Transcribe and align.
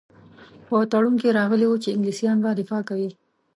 په 0.67 0.75
تړون 0.91 1.15
کې 1.21 1.35
راغلي 1.39 1.65
وو 1.67 1.81
چې 1.83 1.89
انګلیسیان 1.95 2.37
به 2.43 2.49
دفاع 2.59 2.81
کوي. 2.89 3.09